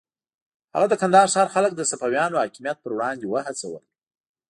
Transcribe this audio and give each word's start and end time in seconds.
هغه 0.73 0.87
د 0.89 0.93
کندهار 1.01 1.27
ښار 1.33 1.47
خلک 1.55 1.71
د 1.75 1.81
صفویانو 1.91 2.39
حاکمیت 2.43 2.77
پر 2.81 2.91
وړاندې 2.95 3.25
وهڅول. 3.27 3.83